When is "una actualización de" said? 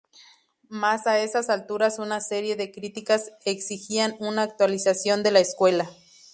4.19-5.29